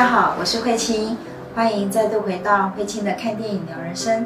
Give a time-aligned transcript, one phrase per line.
[0.00, 1.18] 大家好，我是慧清，
[1.54, 4.24] 欢迎再度回到慧清的看电影聊人生，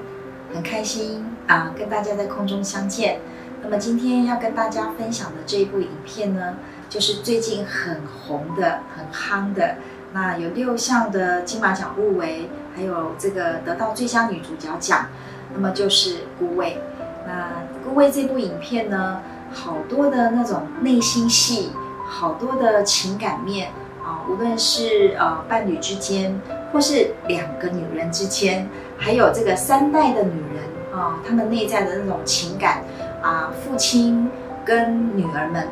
[0.55, 3.19] 很开心啊，跟大家在空中相见。
[3.61, 6.59] 那么今天要跟大家分享的这一部影片呢，
[6.89, 9.75] 就是最近很红的、很夯的，
[10.13, 15.09] 那有六项的金马奖入围，还有这个得到最佳女主角奖，
[15.55, 16.79] 那么就是《孤味》。
[17.27, 17.49] 那
[17.85, 19.23] 《孤味》这部影片呢，
[19.53, 21.73] 好多的那种内心戏，
[22.07, 23.73] 好多的情感面
[24.15, 26.41] 啊，无论是呃伴侣之间，
[26.73, 30.63] 或是两个女人之间，还有这个三代的女人
[30.97, 32.85] 啊，她们内在的那种情感
[33.21, 34.31] 啊，父亲
[34.65, 35.67] 跟女儿们，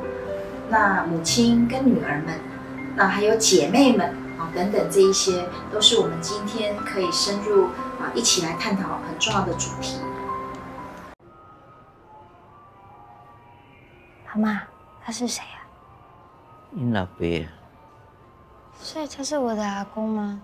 [0.69, 2.35] 那母亲跟女儿们，
[2.97, 7.67] 那还有姐妹们啊等等，这一些都是我们今天可以深入
[8.01, 9.99] 啊一起来探讨很重要的主题。
[14.33, 14.63] 阿妈，
[15.05, 15.63] 他是谁啊？
[16.71, 17.47] 你老爸啊，
[18.84, 20.41] 所以他是我的阿公吗？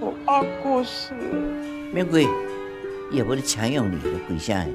[0.00, 1.20] 我阿过世了，
[1.92, 2.26] 免贵，
[3.12, 4.66] 也不是强用你的鬼相。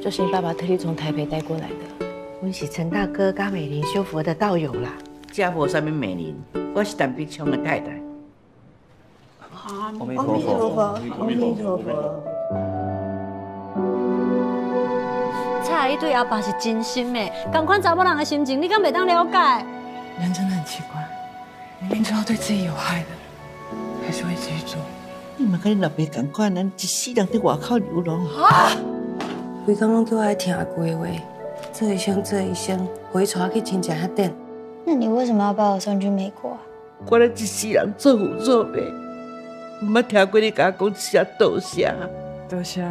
[0.00, 2.06] 就是你爸爸特地从台北带过来的。
[2.40, 4.90] 我是陈大哥跟美玲修佛的道友啦。
[5.30, 6.34] 家婆上面美人，
[6.74, 8.00] 我是陈碧琼的太太。
[9.68, 10.38] 阿弥陀
[10.70, 10.82] 佛，
[11.18, 12.35] 阿弥陀佛。
[15.86, 17.20] 蔡伊对阿爸是真心的，
[17.52, 19.64] 同款查某人的心情，你敢袂当了解？
[20.18, 21.00] 人真的很奇怪，
[21.78, 23.06] 明明知道对自己有害的，
[24.04, 24.80] 还是会继续做。
[25.36, 28.26] 你嘛跟你老爸同款，咱一世人在外口流浪。
[28.34, 28.72] 啊
[29.64, 31.06] 规工拢叫我爱听阿哥的话，
[31.72, 34.28] 这一生这一生，回带去亲戚遐等。
[34.84, 36.58] 那你为什么要把我送去美国啊？
[37.08, 38.80] 我咱一世人做父做妹，
[39.82, 41.94] 毋捌听过你甲我讲啥多谢。
[42.48, 42.84] 多谢。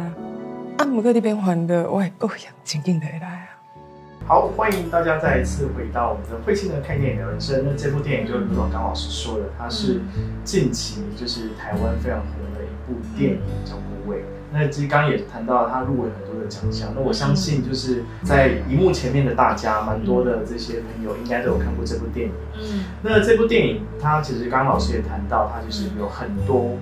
[0.76, 3.48] 啊，不过你变还的，我也够养静静的来啊。
[4.26, 7.64] 好，欢迎大家再一次回到我们的慧心的看电影聊人生。
[7.64, 10.02] 那这部电影就如同刚老师说的，它是
[10.44, 14.18] 近期就是台湾非常红的一部电影，叫《孤味》。
[14.52, 16.92] 那其实刚刚也谈到它入围很多的奖项。
[16.94, 22.34] 那我相信就是在荧幕前面的大家，蛮多的这些朋友应该都有看过这部电影。
[22.60, 26.76] 嗯那这部电影它其实刚刚老师也谈到，它就是有很多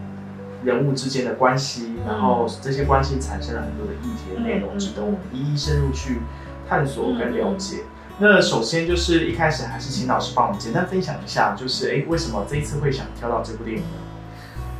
[0.65, 6.21] 人物之间的关系，然后这些关系产生了很多的议题的内容，嗯值得我们一一深入去
[6.69, 7.85] 探索跟了解。
[8.19, 13.99] 那首先就是一开始还是请老师帮我们简单分享一下，就是哎，为什么这一次会想挑到这部电影呢？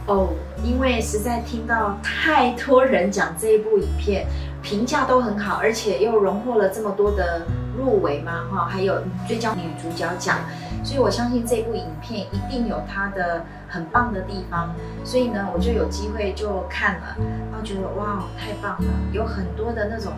[0.07, 0.29] 哦，
[0.63, 4.27] 因为实在听到太多人讲这一部影片，
[4.63, 7.47] 评价都很好，而且又荣获了这么多的
[7.77, 10.39] 入围嘛，哈，还有最佳女主角奖，
[10.85, 17.17] 所以我相信这部影片一定有它的很棒的地方，所以呢，我就有机会就看了，
[17.51, 20.13] 然后觉得哇，太棒了，有很多的那种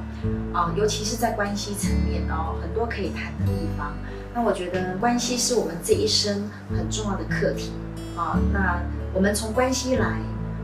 [0.52, 3.94] 啊、尤其是在关系层面哦，很多可以谈的地方。
[4.34, 7.72] 那我觉得关系是我们这一生很重要的课题
[8.16, 8.80] 啊、那
[9.14, 10.18] 我们从关系来，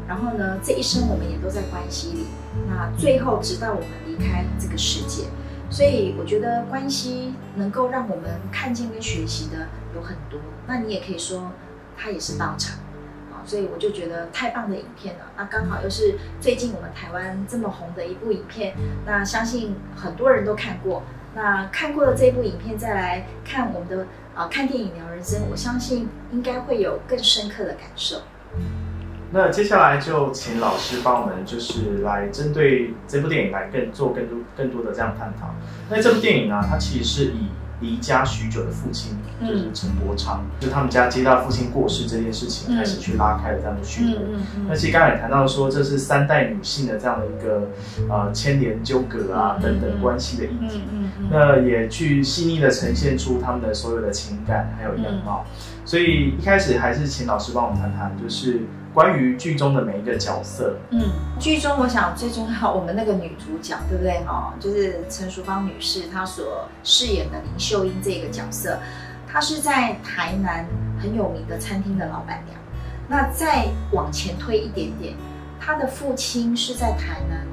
[0.08, 2.26] 然后呢，这一生我们也都在关系里。
[2.68, 5.24] 那最后，直到我们离开这个世界，
[5.70, 10.40] 所以我觉得关系能够让我们看见跟学习的有很多。
[10.66, 11.52] 那你也可以说，
[11.96, 12.78] 它也是道场。
[13.44, 15.22] 所以我就觉得太棒的影片了。
[15.36, 18.72] 那刚好又是最近我们台湾这么红的一部影片，
[19.04, 21.02] 那相信很多人都看过。
[21.34, 28.18] 那看过了这部影片，再来看我们的啊、看电影聊人生，我相信应该会有更深刻的感受。
[29.32, 35.52] 那接下来就请老师帮我们，就是来针对这部电影来更做更多更多的这样探讨。
[35.90, 37.48] 那这部电影呢，它其实是以
[37.82, 44.16] 离家许久的父亲，嗯就是陈伯昌，就他们家接到父亲过世这件事情，嗯开始去拉开了这样的序幕。
[44.32, 47.68] 嗯那其实刚才也谈到说，这是三代女性的这样的一个
[48.08, 50.80] 呃牵连纠葛啊嗯等等关系的议题。
[51.30, 55.44] 那也去细腻的呈现出他们的所有的情感还有样貌，
[55.84, 58.60] 所以一开始还是请老师帮我们谈谈，就是
[58.92, 60.76] 关于剧中的每一个角色。
[60.90, 61.00] 嗯，
[61.40, 64.22] 剧中我想最重要，我们那个女主角对不对？
[64.26, 68.78] 哦，就是陈淑芳女士她所饰演的林秀英这个角色，
[69.26, 70.66] 她是在台南
[71.00, 72.58] 很有名的餐厅的老板娘。
[73.08, 75.14] 那再往前推一点点，
[75.60, 77.46] 她的父亲是在台南。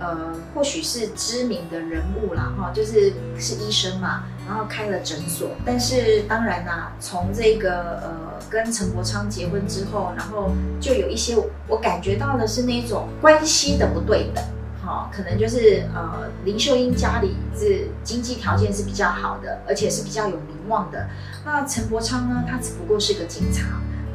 [0.00, 5.50] 呃，或许是知名的人物啦，哈，就是是医生嘛，然后开了诊所。
[5.64, 8.10] 但是当然啦，从这个呃
[8.50, 10.50] 跟陈伯昌结婚之后，然后
[10.80, 11.36] 就有一些
[11.68, 14.44] 我感觉到的是那种关系的不对等，
[14.84, 21.08] 哈、可能就是呃林秀英家里是经济条件是比较好的，而且是比较有名望的。
[21.44, 23.66] 那陈伯昌呢，他只不过是个警察。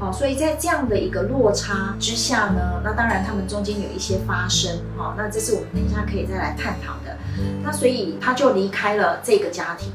[0.02, 7.18] 好，所以在这样的一个落差之下呢，那当然他们中间有一些发生，好，那这是我们等一下可以再来探讨的。
[7.62, 9.92] 那所以他就离开了这个家庭，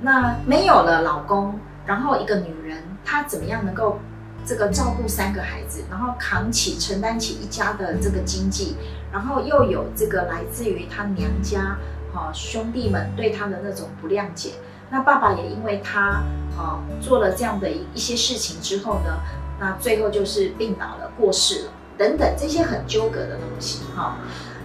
[0.00, 3.98] 那没有了老公，然后一个女人，她怎么样能够
[4.44, 8.76] 这个照顾三个孩子，然后扛起承担起一家的这个经济，
[9.12, 11.76] 然后又有这个来自于她娘家
[12.14, 14.52] 哈、兄弟们对她的那种不谅解，
[14.90, 16.22] 那爸爸也因为她
[16.56, 19.20] 啊做了这样的一一些事情之后呢，
[19.60, 21.72] 那最后就是病倒了，过世了。
[21.98, 24.18] 等等这些很纠葛的东西哈、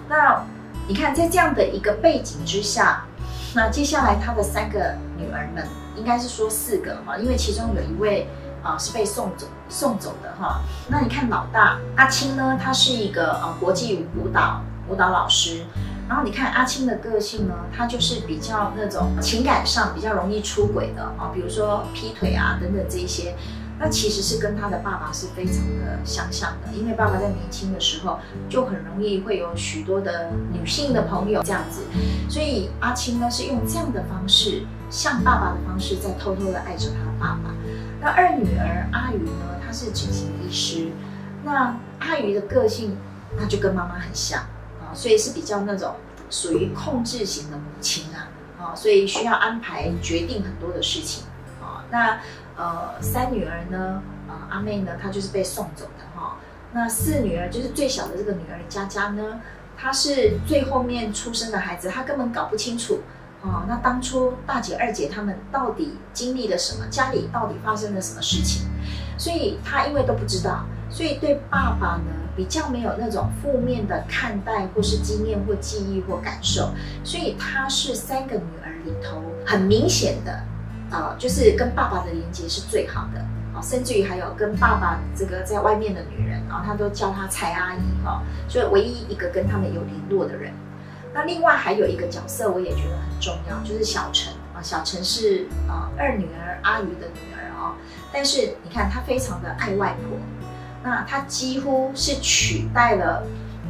[0.08, 0.46] 那
[0.88, 3.06] 你看在这样的一个背景之下，
[3.56, 8.28] 那接下来他的三个女儿们，应该是说四个哈，因为其中有一位
[8.64, 10.62] 啊、是被送走送走的哈。
[10.88, 15.66] 那你看老大阿青呢，他是一个呃国际舞蹈舞蹈老师。
[16.08, 23.36] 然后你看阿青的个性呢，他就是比较那种情感上比较容易出轨的啊，比如说劈腿啊等等这一些。
[23.84, 31.82] 那其实是跟他的爸爸是非常的相像的，因为爸爸在年轻的时候就很容易会有许多的女性的朋友这样子，
[32.30, 37.54] 所以阿青呢是用这样的方式，像爸爸的方式，在偷偷的爱着他的爸爸。
[38.00, 40.88] 那二女儿阿瑜呢，她是整形医师，
[41.44, 42.96] 那阿瑜的个性
[43.38, 44.40] 那就跟妈妈很像
[44.80, 45.96] 啊，所以是比较那种
[46.30, 48.32] 属于控制型的母亲啊，
[48.62, 51.26] 啊，所以需要安排决定很多的事情。
[51.94, 52.20] 那
[52.58, 56.38] 呃，三女儿呢，呃，阿妹呢，她就是被送走的哈。
[56.72, 59.40] 那四女儿就是最小的这个女儿佳佳呢，
[59.78, 63.02] 她是最后面出生的孩子，她根本搞不清楚
[63.44, 63.64] 哦。
[63.68, 68.64] 那当初大姐、二姐她们到底经历了什么，家里到底发生了什么事情，
[69.16, 76.72] 所以她因为都不知道，所以对爸爸呢比较没有那种负面的看待，或是经验或记忆或感受，
[77.04, 80.44] 所以她是三个女儿里头很明显的。
[80.94, 83.20] 呃，就是跟爸爸的连接是最好的
[83.54, 90.52] 啊、甚至于还有跟爸爸这个在外面的女人，然后他都叫她蔡阿姨哈、所以唯一一个跟他们有联络的人。
[91.14, 97.76] 那另外还有一个角色，我也觉得很重要，就是小陈啊，小陈是呃二女儿阿瑜的女儿哦，
[98.12, 100.18] 但是你看她非常的爱外婆，
[100.84, 103.22] 那她几乎是取代了，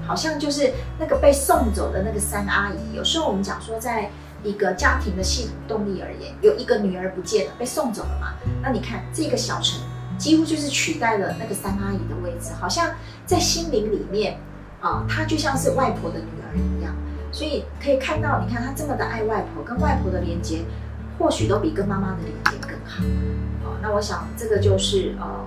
[0.07, 2.95] 好像就是那个被送走的那个三阿姨。
[2.95, 4.09] 有时候我们讲说在
[4.43, 8.33] 一个家庭的系统动力而言，有一个女儿不见了，被送走了嘛？
[8.61, 9.79] 那你看这个小陈
[10.17, 12.91] 几乎就是取代了那个三阿姨的位置，好像
[13.25, 14.37] 在心灵里面
[14.81, 16.93] 啊，她就像是外婆的女儿一样。
[17.31, 20.65] 所以可以看到，你看她这么的爱外婆，跟外婆的连接，
[21.17, 23.03] 或许都比跟妈妈的连接更好。
[23.63, 25.45] 哦，那我想这个就是呃。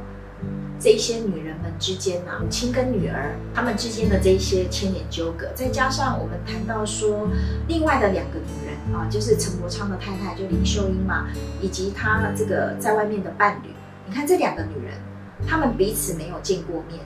[0.79, 7.29] 这一些女人们之间呐、母亲跟女儿她们之间的这一些牵连纠葛，再加上我们谈到说，
[7.67, 11.27] 另外的两个女啊，就是陈伯昌的太太，就林秀英嘛，
[11.61, 13.71] 以及他这个在外面的伴侣，
[14.07, 14.95] 你看这两个女人，
[15.47, 17.01] 她们彼此没有见过面，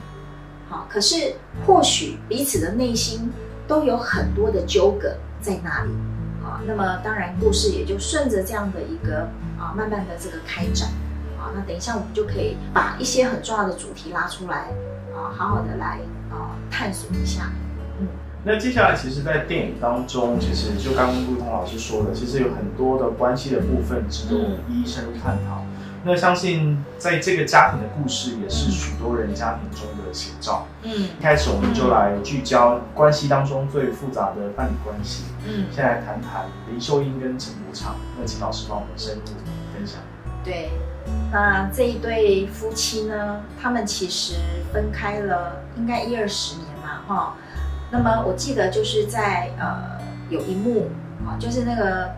[0.69, 1.33] 好，可是
[1.65, 3.31] 或许彼此的内心
[3.67, 5.91] 都有很多的纠葛在那里
[6.43, 6.61] 啊。
[6.65, 9.27] 那么当然，故事也就顺着这样的一个
[9.59, 10.89] 啊，慢慢的这个开展。
[11.39, 14.67] 啊，那等一下我们就可以把一些很重要的主题拉出来，
[15.15, 15.99] 啊，好好的来
[16.29, 17.49] 啊探索一下。
[18.43, 25.63] 那接下来，其实，在电影当中，其实就刚刚陆彤老师说的，其实有很多的关系的部分值得我们一一深入探讨。
[26.03, 30.65] 那相信在这个家庭的故事，也是许多人家庭中的写照。
[30.81, 35.25] 嗯一开始我们就来聚焦关系当中最复杂的伴侣关系。
[35.47, 39.21] 嗯，先来谈谈林秀英跟陈国昌，那请老师帮我们深入
[39.75, 39.99] 分享。
[40.43, 40.71] 对。
[41.31, 44.33] 那这一对夫妻呢，他们其实
[44.73, 47.35] 分开了应该一二十年嘛，哈。
[47.91, 50.87] 那么我记得就是在呃有一幕
[51.25, 52.09] 啊，就是那个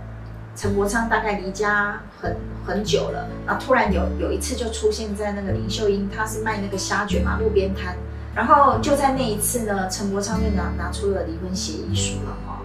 [0.55, 7.95] 陈伯昌大概离家很很久了，然后突然有有一次就出现在那个林秀英，她是卖那个虾卷嘛，路边摊，
[8.35, 12.61] 然后就在那一次呢，陈伯昌就拿拿出了离婚协议书了哈。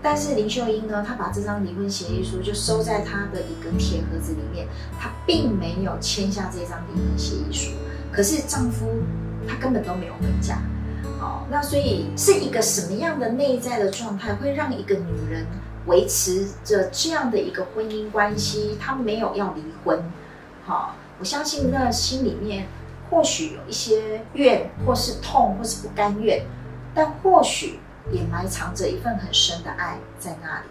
[0.00, 4.68] 但是林秀英呢，她把这张离婚协议书就收在她的一个铁盒子里面，
[5.00, 7.72] 她并没有签下这张离婚协议书。
[8.12, 8.86] 可是丈夫
[9.48, 10.58] 他根本都没有回家，
[11.22, 15.46] 哦，那所以是一个什么样的内在的状态，会让一个女人
[15.86, 18.76] 维持着这样的一个婚姻关系？
[18.80, 20.02] 她没有要离婚，
[20.66, 22.66] 好、我相信那心里面
[23.08, 26.44] 或许有一些怨，或是痛，或是不甘愿，
[26.92, 27.78] 但或许。
[28.10, 30.64] 也埋藏着一份很深的爱在那里。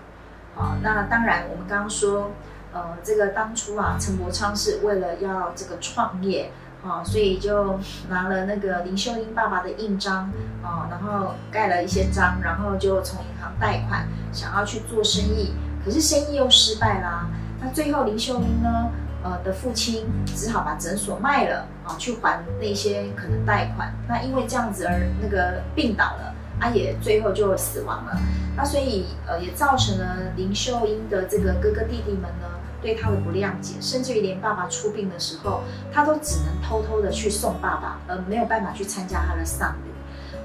[0.53, 2.31] 好，那当然，我们刚刚说，
[2.73, 6.51] 呃，这个当初啊，陈伯昌是为了要这个创业，
[6.83, 10.31] 啊，所以就拿了那个林秀英爸爸的印章，
[10.63, 15.53] 啊，然后盖了一些章，然后就从银行贷款，想要去做生意，
[15.85, 17.27] 可是生意又失败啦。
[17.61, 18.89] 那最后林秀英呢，
[19.23, 23.93] 呃的父亲只好把诊所卖了，啊，去还那些可能贷款。
[24.07, 26.35] 那因为这样子而那个病倒了。
[26.63, 28.15] 他也最后就死亡了，
[28.55, 32.45] 那所以呃也造成了林秀英的这个哥哥弟弟们呢，
[32.81, 35.61] 对他的不谅解，甚至于连爸爸出殡的时候，
[35.93, 39.91] 他都只能偷偷的去送爸爸，而没有办法去参加他的丧礼。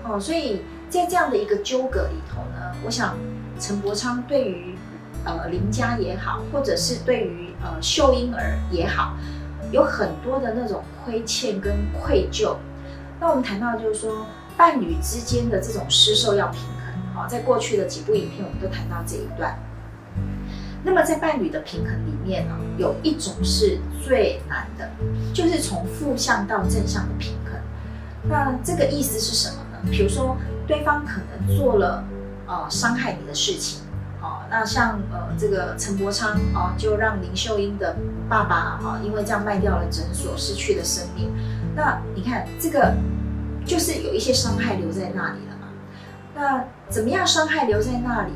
[0.04, 3.16] 哦，所以在这样的一个纠葛里头呢，我想
[3.58, 4.76] 陈伯昌对于
[5.24, 9.16] 呃林家也好，或者是对于呃秀英儿也好，
[9.72, 12.56] 有很多的那种亏欠跟愧疚。
[13.18, 14.26] 那我们谈到就是说，
[14.56, 17.14] 伴侣之间的这种施受要平衡。
[17.14, 19.58] 好，在过去的几部影片，我们都谈到这一段。
[20.86, 24.88] 那么在伴侣的平衡里面呢，有一种是最难的，
[25.34, 27.60] 就是从负向到正向的平衡。
[28.22, 29.90] 那这个意思是什么呢？
[29.90, 32.04] 比如说，对方可能做了
[32.46, 33.80] 呃伤害你的事情，
[34.22, 37.96] 哦，那像呃这个陈伯昌哦，就让林秀英的
[38.28, 41.32] 爸爸啊，因为这样卖掉了诊所，失去了生命。
[41.74, 42.94] 那你看，这个
[43.64, 45.66] 就是有一些伤害留在那里了嘛？
[46.36, 48.32] 那怎么样伤害留在那里？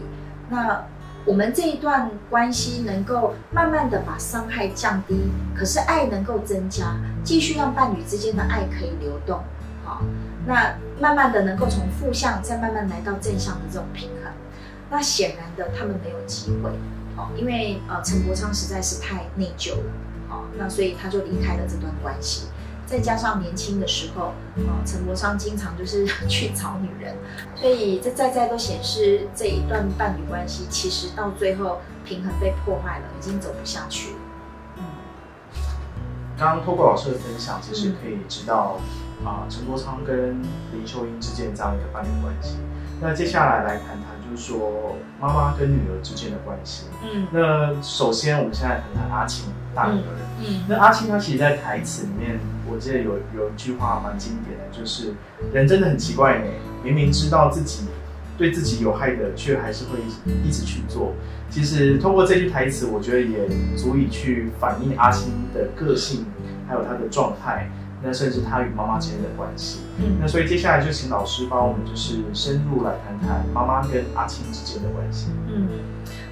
[0.49, 0.85] 那
[1.27, 9.41] 我们这一段关系能够慢慢的把伤害降低，可是爱能够增加，继续让伴侣之间的爱可以流动，
[9.85, 10.03] 好，
[10.47, 14.33] 那慢慢的能够从负向再慢慢来到正向的这种平衡。
[14.91, 16.71] 那显然的，他们没有机会，
[17.17, 19.93] 哦，因为呃陈伯昌实在是太内疚了，
[20.29, 22.49] 好，那所以他就离开了这段关系。
[22.91, 24.33] 再加上年轻的时候，
[24.67, 27.15] 啊，陈国昌经常就是 去找女人，
[27.55, 34.17] 所以这再再都显示这一段伴侣关系其实到最后平衡被破坏了，已经走不下去了。
[34.79, 34.83] 嗯，
[36.37, 38.81] 刚刚透过老师的分享，其实可以知道
[39.25, 40.43] 啊，陈国昌跟
[40.73, 42.57] 林秀英之间这样一个伴侣关系。
[43.01, 46.87] 那接下来来谈谈，就是说妈妈跟女儿之间的关系。
[47.05, 49.45] 嗯，那首先我们现在谈谈阿青
[49.77, 50.17] 大女儿。
[50.41, 52.41] 嗯，那阿青她其实，在台词里面，
[52.73, 55.13] 我记得有有一句话蛮经典的，就是
[55.53, 56.45] 人真的很奇怪呢，
[56.85, 57.85] 明明知道自己
[58.39, 59.99] 对自己有害的，却还是会
[60.45, 61.13] 一直去做。
[61.51, 66.25] 其实通过这句台词，我觉得也足以去反映阿青的个性，
[66.69, 67.69] 还有他的状态。
[68.03, 75.27] 那甚至他与妈妈之间的关系，嗯，那所以接下来就请老师帮我们就是深入来谈谈妈妈跟阿青之间的关系。
[75.47, 75.69] 嗯，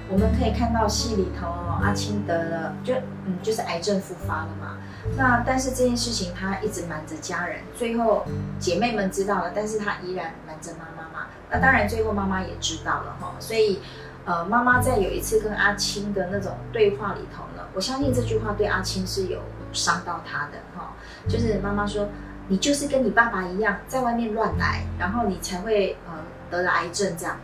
[0.09, 1.45] 我们可以看到戏里头
[1.79, 2.95] 阿青得了就
[3.27, 4.77] 嗯就是癌症复发了嘛，
[5.15, 8.25] 那但是这件事情他一直瞒着家人，最后
[8.59, 11.27] 姐妹们知道了，但是他依然瞒着妈妈嘛。
[11.51, 13.81] 那当然最后妈妈也知道了哈，所以
[14.25, 19.39] 呃妈妈在有一次跟阿青的那种对话里头呢，我相信这句话对阿青是有。
[19.71, 20.93] 伤到他的哈，
[21.27, 22.09] 就是妈妈说
[22.47, 26.13] 你就是跟你爸爸一样在外面乱来，然后你才会呃
[26.49, 27.37] 得了癌症这样。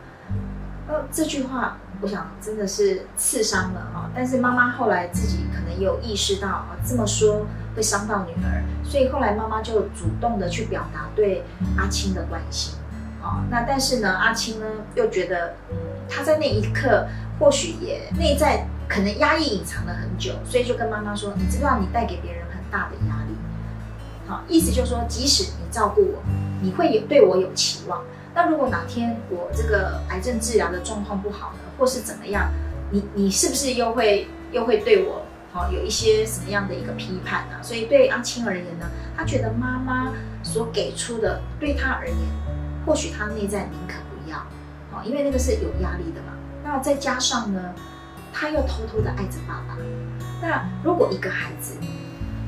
[0.88, 4.12] 呃，这句话我想真的是刺伤了啊。
[4.14, 11.44] 但是妈妈后来自己可能有意识到啊，这么说会伤到女儿，所以后来妈妈就主动的去表达对
[11.76, 12.76] 阿青的关心。
[13.24, 17.08] 啊，那但是呢，阿青呢又觉得嗯，他在那一刻
[17.40, 18.68] 或许也内在。
[18.88, 23.36] 可能压抑隐藏了很久，所以就跟妈妈说：“你知道你带给别人很大的压力。”
[24.30, 26.22] 好，意思就是说，即使你照顾我，
[26.62, 28.04] 你会有对我有期望。
[28.36, 32.52] 那如果哪天我这个癌症治疗的状况不好呢，或是怎么样，
[32.92, 37.56] 你你是不是又会又会对我好有一些什么样的一个批判呢？
[37.64, 40.12] 所以对阿青而言呢，他觉得妈妈
[40.44, 42.18] 所给出的对他而言，
[42.86, 44.38] 或许他内在宁可不要，
[44.92, 46.34] 好，因为那个是有压力的嘛。
[46.64, 47.74] 那再加上呢？
[48.38, 49.78] 他又偷偷的爱着爸爸。
[50.42, 51.78] 那如果一个孩子，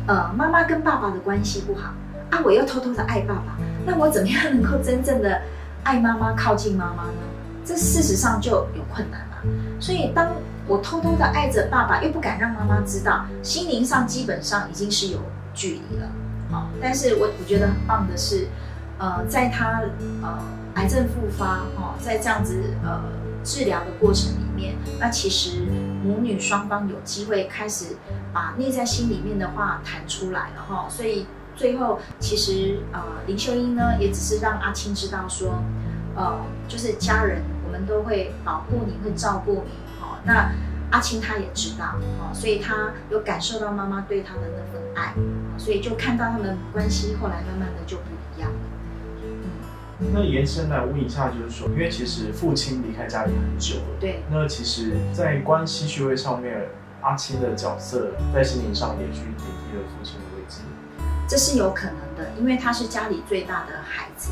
[0.05, 1.93] 呃，妈妈跟爸爸的关系不好
[2.29, 5.41] 啊，我又偷偷的爱爸爸，那我怎么样能够真正的
[5.87, 7.19] 爱妈妈、靠近妈妈呢？
[7.63, 9.37] 这事实上就有困难了。
[9.79, 10.27] 所以，当
[10.67, 15.19] 我偷偷的爱着爸爸，又不敢让妈妈知道，心灵上基本上已经是有
[15.53, 16.09] 距离了。
[16.51, 18.49] 好，但是我我觉得很棒的是，
[18.97, 19.81] 呃，在他
[20.21, 20.37] 呃
[20.75, 23.01] 癌症复发，哈，在这样子呃。
[23.43, 25.61] 治疗的过程里面，那其实
[26.03, 27.95] 母女双方有机会开始
[28.33, 31.25] 把内在心里面的话谈出来了哈，所以
[31.57, 35.61] 最后其实呃林秀英呢也只是让阿青知道说，
[36.15, 39.71] 呃就是家人我们都会保护你会照顾你
[40.01, 40.51] 哦，那
[40.91, 45.13] 阿青他也知道哦，所以他有感受到妈妈对他的那份爱，
[45.57, 48.03] 所以就看到他们关系后来慢慢的就不
[48.37, 48.49] 一样。
[50.13, 54.21] 那延伸来问一下，就是说，因为其实父亲离开家里很久了，对。
[54.29, 56.69] 那其实，在关系序位上面，
[57.01, 60.19] 阿青的角色在心灵上也去顶替了父亲。
[61.27, 64.31] 这是有可能的，因为他是家里最大的孩子。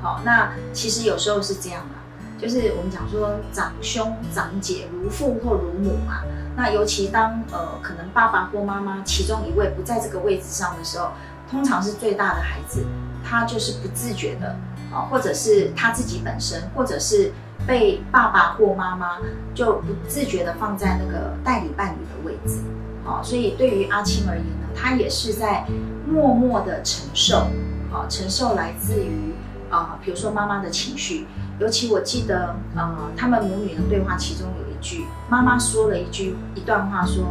[0.00, 1.94] 好，那其实有时候是这样嘛，
[2.38, 6.22] 就是我们讲说长兄长姐如父或如母嘛。
[6.56, 11.10] 那尤其当呃可能爸爸或妈妈其中一位不在这个位置上的时候，
[11.50, 12.84] 通常是最大的孩子，
[13.24, 14.56] 他就是不自觉的。
[14.90, 17.30] 啊，或者是他自己本身，或者是
[17.66, 19.18] 被爸爸或妈妈
[19.54, 22.62] 就不自觉的放在那个代理伴侣的位置，
[23.04, 25.66] 好，所以对于阿青而言呢，他也是在
[26.08, 27.48] 默默的承受，
[27.92, 29.34] 啊，承受来自于
[29.70, 31.26] 啊，比如说妈妈的情绪，
[31.60, 37.24] 尤其我记得，呃，他们母女的对话其中有一句，妈妈说了一句一段话，说，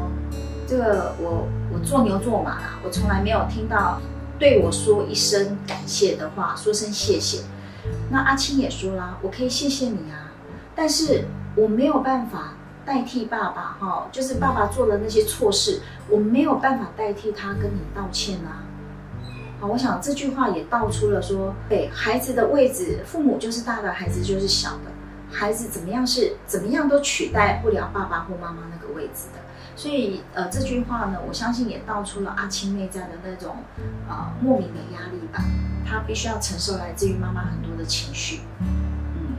[0.68, 4.00] 这个我我做牛做马啦，我从来没有听到
[4.38, 7.44] 对我说一声感谢的话，说声谢谢。
[8.12, 10.32] 那阿青也说啦，我可以谢谢你啊。
[10.76, 12.54] 但是我没有办法
[12.86, 18.67] 代替爸爸哈，就是爸爸做的那些错事，我没有办法代替他跟你道歉啊。
[19.60, 24.92] 好，我想这句话也道出了说，对孩子的位置，父母就是大的，孩子就是小的，
[25.32, 29.40] 孩子怎么样是怎么样都取代不了爸爸或妈妈那个位置的。
[29.76, 33.58] 所以呃，这句话呢，我相信也道出了阿青内在的那种
[34.08, 35.44] 呃莫名的压力吧，
[35.86, 38.42] 他必须要承受来自于妈妈很多的情绪。
[38.62, 39.36] 嗯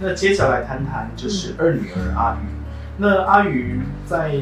[0.00, 2.57] 那接下来谈谈就是二女儿阿鱼。
[3.00, 4.32] 那阿鱼在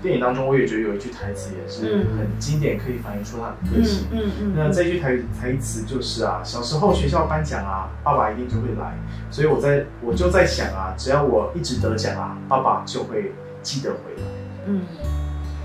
[0.00, 4.06] 电影当中，我也觉得有一句台词也是很经典，可以反映出他的个性。
[4.12, 4.52] 嗯嗯。
[4.56, 8.96] 那这句台台词就是啊，小时候学校颁奖啊，爸爸一定就会来，
[9.32, 14.22] 所以我在我就在想啊，只要我一直得奖啊，爸爸就会记得回来。
[14.68, 14.82] 嗯。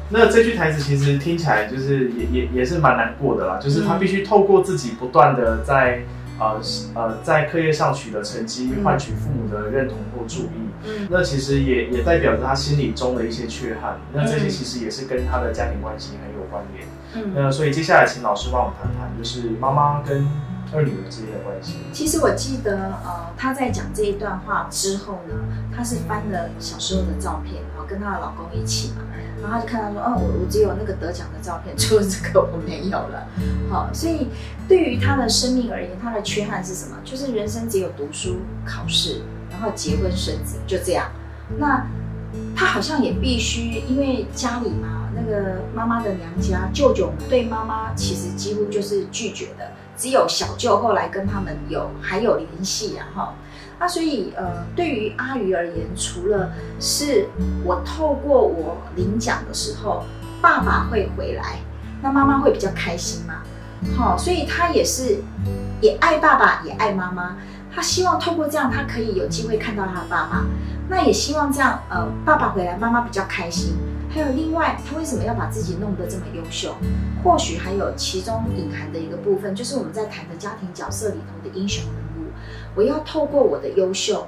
[0.10, 6.02] 那这句台词其实听起来就是也也也是蛮难过的啦，就是他必须透过自己不断的在。
[6.40, 6.62] 呃
[6.96, 14.00] 呃，在课业上取得成绩，换取父母的认同或注意，嗯，那其实也也代表着他心理中的一些缺憾。
[14.14, 16.88] 那这些其实也是跟他的家庭关系很有关联。
[17.16, 20.26] 嗯，那所以接下来请老师帮我谈谈，就是妈妈跟
[20.74, 21.78] 二女儿之间的关系。
[21.92, 25.36] 其实我记得，呃，她在讲这一段话之后呢，
[25.76, 29.04] 她是翻了小时候的照片，然后跟她的老公一起嘛。
[29.42, 33.28] 然后她就看到说，哦，我我只有那个得奖的照片，除了这个我没有了。
[33.72, 34.28] 好，所以
[34.68, 36.98] 对于她的生命而言，她的缺憾是什么？
[37.06, 41.10] 就是人生只有读书、考试，然后结婚生子，就这样。
[41.58, 41.88] 那
[42.56, 53.34] 她好像也必须，因为家里嘛，那个妈妈的娘家舅舅们对妈妈其实几乎就是拒绝的，只有小舅后来跟他们有还有联系啊，哈。
[53.82, 57.28] 那所以，呃，对于阿鱼而言，除了是
[57.66, 60.06] 我透过我领奖的时候，
[60.42, 61.60] 爸爸会回来，
[62.02, 63.36] 那妈妈会比较开心嘛？
[63.98, 65.22] 好，所以他也是
[65.82, 67.36] 也爱爸爸，也爱妈妈。
[67.74, 70.46] 他希望透过这样，他可以有机会看到他的爸爸。
[70.90, 73.78] 那也希望这样，呃，爸爸回来，妈妈比较开心。
[74.10, 76.76] 还有另外，他为什么要把自己弄得这么优秀？
[77.24, 82.32] 或许还有其中隐含的一个部分，就是我们在谈的家庭角色里头的英雄人物。
[82.76, 84.28] 我要透过我的优秀，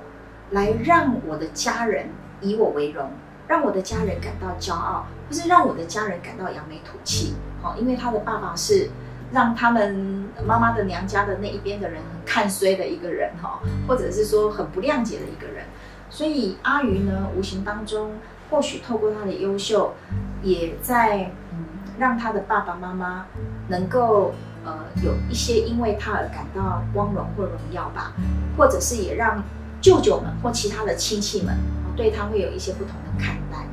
[0.52, 2.10] 来让我的家人
[2.42, 3.12] 以我为荣，
[3.48, 7.34] 让我的家人感到骄傲，或是让我的家人感到扬眉吐气。
[7.62, 8.90] 好，因为他的爸爸是
[9.32, 15.66] 让他们妈妈的娘家的那一边的人很看衰的一个人，哈，或者是说很不谅解的一个人。
[16.10, 18.12] 所以阿鱼呢，无形当中
[18.52, 19.96] 或许透过他的优秀，
[20.44, 21.66] 也在嗯
[21.98, 23.26] 让他的爸爸妈妈
[23.70, 24.34] 能够。
[24.64, 28.14] 呃，有一些因为他而感到光荣或荣耀吧，
[28.56, 29.44] 或者是也让
[29.82, 31.58] 舅舅们或其他的亲戚们
[31.96, 33.66] 对他会有一些不同的看待，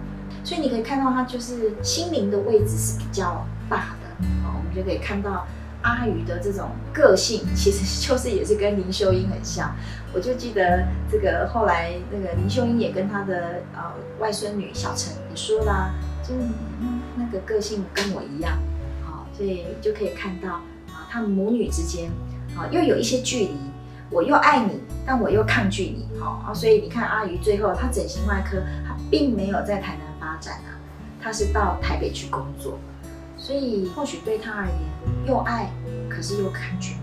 [0.43, 5.47] 所以你可以看到他就是心灵的位置是比较大的，哦，我们就可以看到
[5.83, 9.75] 阿宇的这种个性，其实就是也是跟林秀英很像。
[10.13, 16.35] 我就记得这个后来那个林秀英也跟她的呃外孙女小陈也说啦，就
[17.17, 18.59] 那个个性跟我一样，
[19.05, 20.55] 好，所以就可以看到
[20.89, 21.07] 啊。
[21.11, 22.11] 他们母女之间，
[22.57, 23.57] 啊，又有一些距离。
[24.11, 26.55] 我又爱你，但我又抗拒你，好啊。
[26.55, 30.81] 所以你看，阿鱼最后他整形外科，他并没有在台南发展啊，
[31.23, 32.79] 他是到台北去工作。
[33.39, 34.75] 所以或许对他而言，
[35.27, 35.71] 又爱，
[36.09, 37.03] 可是又抗拒嘛。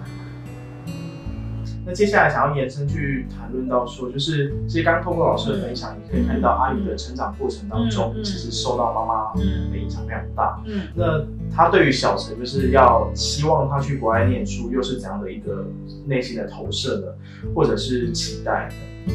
[1.88, 10.60] 那接下来想要延伸去谈论到说，就是其实刚刚透过老师的分享，你可以看到阿宇的成长过程当中，其实受到妈妈的影响非常大。
[10.66, 11.24] 嗯，那
[11.56, 15.68] 他对于小陈就是要希望他去国外念书，又是怎样的一个
[16.08, 17.52] 内心的投射呢？
[17.54, 19.14] 或者是期待呢？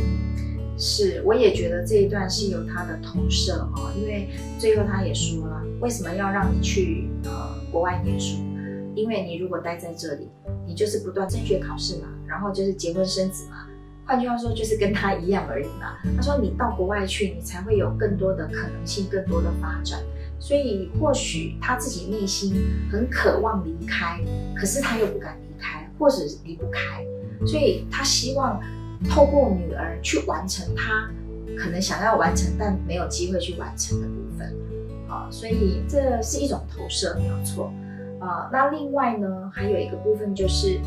[0.80, 7.30] 是，我也觉得这一段是有他的投射哈，因为最后他也说了，为什么要让你去呃
[7.70, 8.38] 国外念书？
[8.94, 10.28] 因为你如果待在这里，
[10.66, 13.66] 你就是不断升学考试嘛，然后就是结婚生子嘛。
[14.06, 15.98] 换句话说，就是跟他一样而已嘛。
[16.16, 20.00] 他说你到国外去，你才会有更多的可能性，更多的发展。
[20.38, 22.54] 所以或许他自己内心
[22.90, 24.18] 很渴望离开，
[24.56, 27.04] 可是他又不敢离开，或者离不开。
[27.46, 28.60] 所以他希望
[29.08, 31.08] 透过女儿去完成他
[31.56, 34.54] 可能想要完成但没有机会去完成的部分。
[35.08, 37.72] 好，所以这是一种投射，没有错。
[38.20, 40.78] 啊，那另外呢，还有一个部分就是，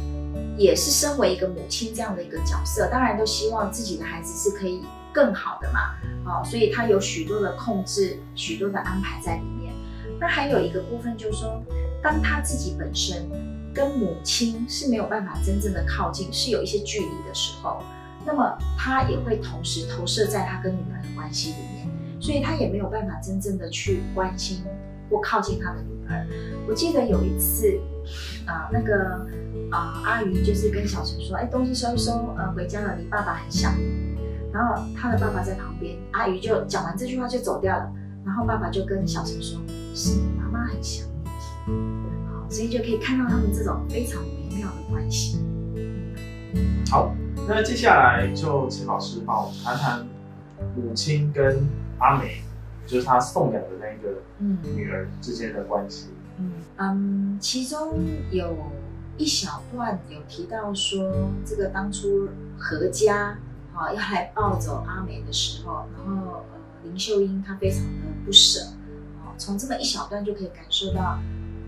[0.56, 5.96] 也是身为一个母亲这样的一个角色，当然都希望自己的孩子是可以更好的嘛，
[6.26, 9.74] 哦，所以他有许多的控制，许多的安排在里面。
[10.20, 11.62] 那还有一个部分就是说，
[12.02, 13.28] 当他自己本身
[13.74, 17.82] 跟母亲是没有办法真正的靠近，是有一些距离的时候，
[18.26, 21.88] 那么他也会同时投射在他跟女儿的关系里面，
[22.20, 24.64] 所以他也没有办法真正的去关心
[25.10, 26.26] 或靠近他的女儿。
[26.68, 27.80] 我记得有一次，
[28.46, 29.28] 啊、那个
[29.72, 34.16] 啊、阿姨就是跟小陈说，哎，东西收一收，呃，回家了，你爸爸很想你。
[34.54, 37.92] 然后他的爸爸在旁边，阿姨就讲完这句话就走掉了。
[38.26, 39.60] 然后爸爸就跟小陈说，
[39.94, 41.30] 是你妈妈很想你。
[42.32, 45.40] 好，所以就可以看到他们这种非常微妙的关系。
[46.90, 47.14] 好，
[47.46, 50.08] 那接下来就请老师帮我们谈谈
[50.76, 51.68] 母亲跟
[52.00, 52.42] 阿美，
[52.88, 56.08] 就是她送养的那个嗯女儿之间的关系。
[56.38, 58.00] 嗯嗯，其中
[58.32, 58.56] 有
[59.18, 61.12] 一小段有提到说，
[61.46, 63.38] 这个当初何家
[63.76, 66.44] 啊要来抱走阿美的时候，然后呃
[66.84, 68.62] 林秀英她非常的不舍
[69.22, 71.20] 啊，从这么一小段就可以感受到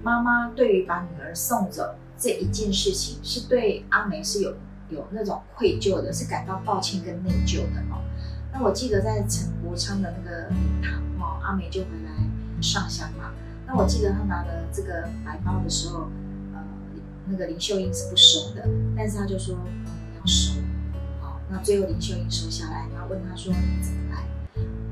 [0.02, 4.56] 妈妈对于把女儿送走这一件事情，是对阿梅是有
[4.96, 8.02] 有那种愧疚的，是感到抱歉跟内疚的哦。
[8.54, 13.32] 那我记得在陈国昌的那个灵堂哦，阿美就回来上香嘛。
[13.68, 16.08] 那我记得他拿了这个白包的时候，
[16.54, 16.64] 呃，
[17.28, 19.86] 那个林秀英是不收的，但是他就说，嗯，
[20.18, 20.54] 要收。
[21.20, 24.24] 好，那最后林秀英收下来，然后问他说你怎么来？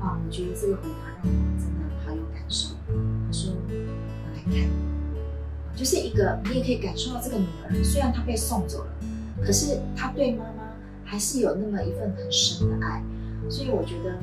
[0.04, 2.74] 啊，我觉得这个回答让我真的好有感受。
[2.86, 3.72] 他说我
[4.36, 4.68] 来看你，
[5.74, 8.92] 就是一个你也可以感受到这个女儿，虽然她被送走了，
[9.44, 10.72] 可是他对妈妈
[11.04, 13.02] 还是有那么一份很深的爱。
[13.48, 14.18] 所以我觉得，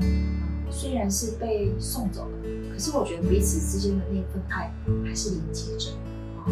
[0.72, 2.38] 虽然是被送走了，
[2.74, 4.74] 可是我觉得彼此之间的那份爱
[5.06, 5.92] 还是连接着。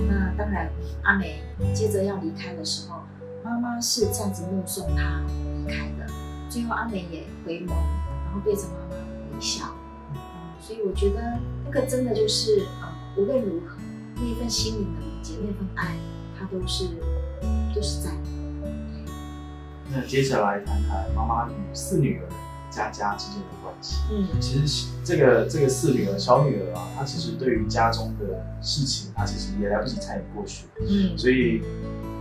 [0.08, 0.70] 那当然，
[1.02, 1.42] 阿美
[1.74, 3.02] 接着要离开的时候，
[3.44, 5.24] 妈妈是这样子目送她
[5.58, 6.06] 离开的。
[6.48, 8.96] 最后，阿美也回眸，然后对着妈妈
[9.34, 9.66] 微笑。
[10.62, 13.78] 所以我觉得那个真的就是，呃，无论如何，
[14.18, 15.96] 那一份心灵的连接，那份爱，
[16.38, 16.86] 它都是
[17.74, 18.12] 都是在。
[19.92, 22.24] 那接下来谈谈妈妈与四女儿
[22.70, 23.98] 佳佳之间的关系。
[24.12, 24.40] 嗯。
[24.40, 31.18] 其实这个这个四女儿小女儿啊，她其实对于家中的事情，她其实也来不及参与过去，嗯。
[31.18, 31.62] 所以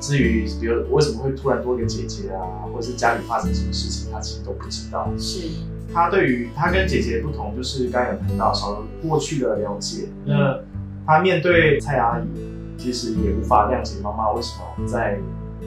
[0.01, 5.11] 至于比如为什么会突然多一个姐姐啊，或者是家里发生什么事情，她其实都不知道。
[5.19, 5.49] 是，
[5.93, 10.61] 她对于她跟姐姐不同，就是刚有谈到少了过去的了解，那
[11.05, 12.25] 她面对蔡阿姨，
[12.79, 15.19] 其实也无法谅解妈妈为什么在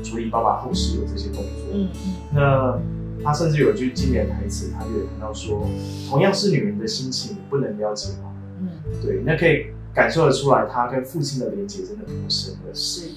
[0.04, 1.74] 处理爸爸后事有这些动作。
[1.74, 2.80] 嗯嗯那
[3.24, 5.68] 他甚至有一句经典台词，他就有谈到说，
[6.10, 8.34] 同样是女人的心情，不能了解吗？
[8.60, 8.70] 嗯，
[9.02, 12.74] 对，那可以感受得出来，他跟父亲的连结真的多深的。
[12.74, 13.10] 是。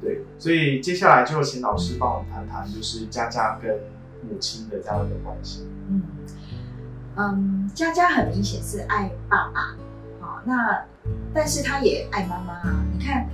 [0.00, 3.80] 对，所以接下来就请老师帮我们谈谈，就是佳佳跟
[4.22, 5.66] 母亲的这样的关系。
[5.88, 6.02] 嗯
[7.16, 9.74] 嗯，佳佳很明显是爱爸爸，
[10.20, 10.84] 好、那
[11.34, 12.84] 但是他也爱妈妈啊。
[12.96, 13.28] 你看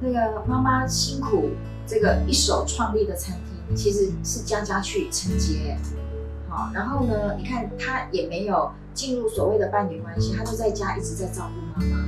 [0.00, 1.50] 那个妈妈辛苦
[1.86, 3.36] 这个一手创立的餐
[3.68, 5.76] 厅，其实是佳佳去承接，
[6.48, 12.04] 好、然后呢，你看她也没有进入所谓的伴侣关系，她都在家一直在照顾妈妈，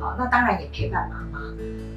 [0.00, 1.46] 好、那当然也陪伴妈妈。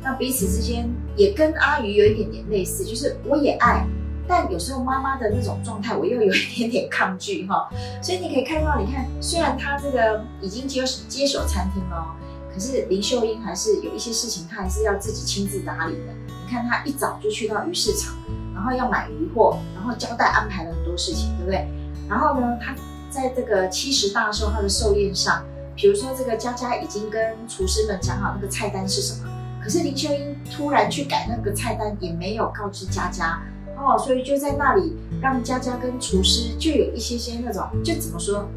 [0.02, 3.88] 那彼此之间也跟阿鱼有一点点类似，就是我也爱，
[4.28, 7.70] 但有时候妈妈的那种状态，我又有一点点抗拒哈。
[8.02, 12.18] 所以你可以看到，你看，虽然他这个已经接手接手餐厅了，
[12.54, 16.14] 可是林秀英还是有一些事情，她还是要自己亲自打理的。
[16.54, 18.14] 看，他一早就去到鱼市场，
[18.54, 21.68] 然后要买鱼货，然后交代安排了很多事情，对不对？
[22.08, 22.76] 然后呢，他
[23.10, 25.44] 在这个七十大寿他的寿宴上，
[25.76, 29.30] 比如说这个佳佳已经跟厨师们讲好那个菜单是什么，
[29.64, 33.42] 可是林秀英突然去改那个菜单，也没有告知佳佳。
[33.76, 38.48] 哦，所以就在那里让佳佳跟厨师就有一些些那种，就怎么说，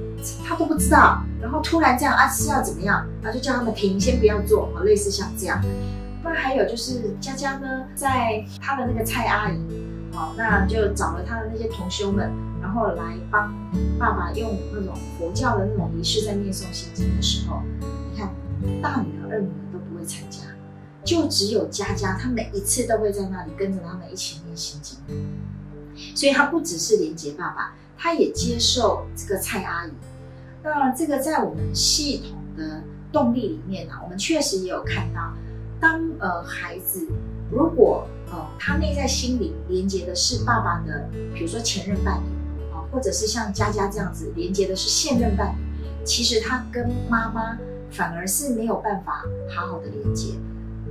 [0.46, 5.60] 他都不知道，然后突然这样啊是要怎么样，然后就叫他们停，先不要做，哦，类似像这样。
[6.28, 9.56] 那还有就是佳佳呢，在她的那个蔡阿姨，
[10.12, 12.28] 哦，那就找了她的那些同修们，
[12.60, 13.54] 然后来帮
[13.96, 18.34] 爸爸用那种佛教的那种仪式在念诵心经的时候，你看
[18.82, 20.40] 大女儿、二女儿都不会参加。
[21.04, 24.98] 就只有佳佳，她每一次都会在那里跟着他们一起念心经，
[26.16, 29.92] 所以她不只是连接爸爸，她也接受这个蔡阿姨。
[30.64, 35.32] 那这个在我们系统的动力里面呢、啊，我们确实也有看到，
[35.80, 37.06] 当呃孩子
[37.50, 47.58] 如果呃他内在心灵连接的是爸爸的，比如说前任伴侣啊、或者是像佳佳这样子连接的是现任伴侣，其实他跟妈妈
[47.90, 50.34] 反而是没有办法好好的连接。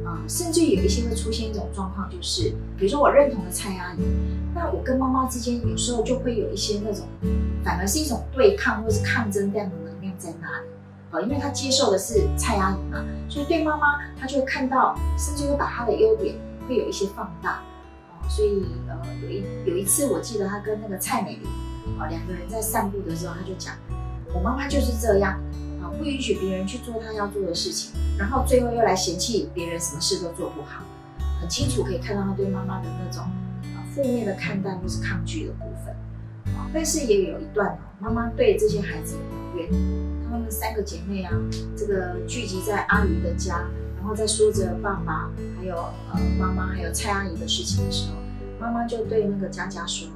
[0.04, 4.02] 啊、甚至有一些会出现一种状况，就是比如说我认同了蔡阿姨，
[4.54, 7.08] 那我跟妈妈之间有时候就会有一些那种，
[7.63, 10.67] 反而是一种对抗或是抗争这样的能量在那里。
[11.21, 16.36] 因为她接受的是蔡阿姨嘛，所以对妈妈她就会看到，甚至会把她的优点
[16.67, 17.62] 会有一些放大。
[18.10, 21.43] 哦，所以呃有一有一次我记得她跟那个蔡美玲，
[21.99, 23.75] 啊两个人在散步的时候，她就讲，
[24.34, 25.39] 我妈妈就是这样。
[25.82, 30.82] 啊，不允许别人去做他要做的事情，然后最后又来嫌弃别人什么事都做不好，
[31.39, 33.21] 很清楚可以看到他对妈妈的那种
[33.75, 35.95] 啊负面的看待或是抗拒的部分。
[36.73, 39.15] 但是也有一段哦，妈妈对这些孩子
[39.54, 39.69] 有怨，
[40.36, 41.32] 她们三个姐妹啊，
[41.78, 43.63] 这个聚集在阿姨的家，
[43.95, 45.76] 然后在说着爸爸还有
[46.13, 48.15] 呃妈妈还有蔡阿姨的事情的时候，
[48.60, 50.10] 妈妈就对那个佳佳说，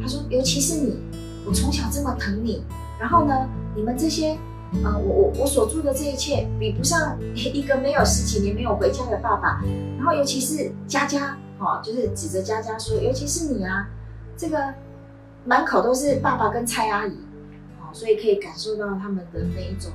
[0.00, 1.02] 她说尤其是你，
[1.46, 2.64] 我从小这么疼你，
[2.98, 4.38] 然后呢，你们这些。
[4.84, 9.60] 呃，我我我所做的这一切比不上一个没有十几年没有回家的爸爸，
[9.98, 13.88] 然后尤其是佳佳，哦，就是指着佳佳说，尤其是你啊，
[14.36, 14.72] 这个
[15.44, 17.18] 满口都是爸爸跟蔡阿姨，
[17.90, 19.92] 哦，所以可以感受到他们的那一种，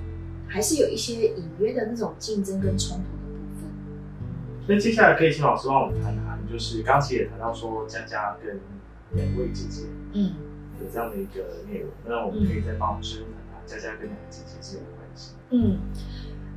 [0.48, 3.70] 还是有一些隐约的那种竞争跟冲突的部分。
[4.68, 8.60] 那接下来可以请老师帮我们谈谈，就是刚才也谈到说佳佳跟
[9.12, 10.34] 两位姐姐嗯，
[10.80, 15.34] 的这样的一个内容，那我们可以再帮我们深入谈谈佳佳跟两位姐姐之间的关系。
[15.52, 15.80] 嗯，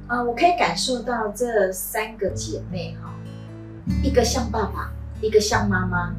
[0.08, 3.14] 呃，我可以感受到这三个姐妹哈、
[4.02, 6.14] 一个像爸爸，一个像妈妈，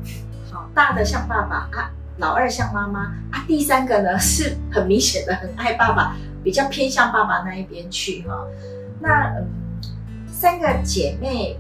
[0.52, 8.46] 好、大的像爸爸啊，老二像妈妈啊，第三个呢是很明显的很爱爸爸，比较偏向爸爸那一边去哈、
[9.00, 9.48] 那嗯，
[10.28, 11.58] 三个姐妹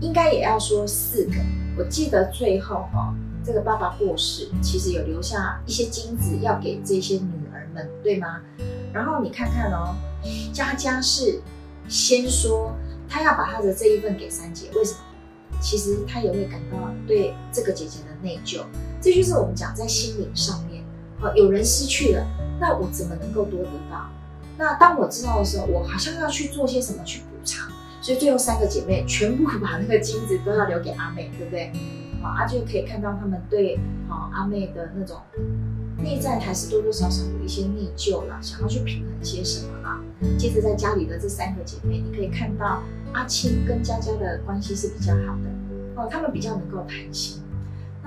[0.00, 1.34] 应该也要说四个，
[1.78, 8.40] 我记得最后哈、这个爸爸过世，其实有留下一些金子要给这些女儿们，对吗？
[8.92, 9.94] 然后你看看哦，
[10.52, 11.40] 佳佳是
[11.88, 12.76] 先说
[13.08, 14.98] 她要把她的这一份给三姐，为什么？
[15.62, 18.60] 其实她也会感到对这个姐姐的内疚，
[19.00, 20.82] 这就是我们讲在心灵上面，
[21.20, 22.26] 啊，有人失去了，
[22.60, 24.08] 那我怎么能够多得到？
[24.58, 31.70] 那当我知道的时候，我好像要去做些什么去补偿，所以最后三个姐妹全部 把那个金子都要留给阿妹，对不对？
[32.22, 33.78] 好，啊就可以看到她们对
[34.08, 35.18] 好阿妹的那种
[35.98, 40.00] 内在还是多多少少有一些内疚啦，想要去平衡些什么啦。
[40.38, 42.82] 接着在家里的这三个姐妹，你可以看到
[43.12, 45.50] 阿青跟佳佳的关系是比较好的
[45.94, 47.42] 哦，她们比较能够谈心。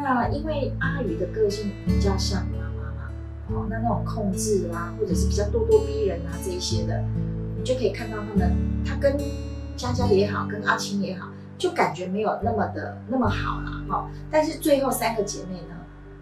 [0.02, 3.12] 那因为阿宇的个性比较像妈妈嘛，
[3.50, 7.04] 哦，那那种控制啦，或者是比较咄咄逼人啊这一些的，
[7.58, 9.18] 你就可以看到他们，他跟
[9.76, 15.76] 佳佳也好，跟阿青也好，就感觉没有那么的那么好啦，哈、但是最后三个姐妹呢，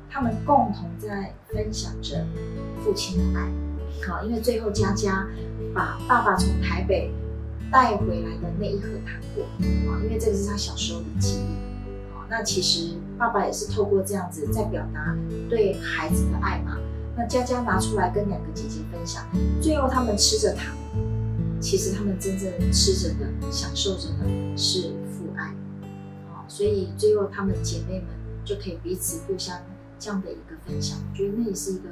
[0.09, 2.25] 她们共同在分享着
[2.83, 3.47] 父亲的爱，
[4.07, 5.27] 好，因为最后佳佳
[5.73, 7.11] 把爸爸从台北
[7.71, 9.43] 带回来的那一盒糖果，
[9.91, 11.66] 啊，因为这个是他小时候的记忆，
[12.29, 15.15] 那其实爸爸也是透过这样子在表达
[15.49, 16.77] 对孩子的爱嘛。
[17.15, 19.25] 那佳佳拿出来跟两个姐姐分享，
[19.61, 20.75] 最后他们吃着糖，
[21.59, 25.55] 其实他们真正吃着的、享受着的是父爱，
[26.31, 28.09] 好，所以最后她们姐妹们
[28.45, 29.57] 就可以彼此互相
[29.97, 31.89] 这样的一个分享，我觉得那也是一个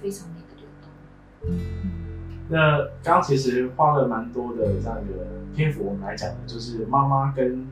[0.00, 2.03] 非常美的流动。
[2.48, 7.66] 那刚刚其实花了蛮多的这样一个篇幅，我们来讲的就是妈妈跟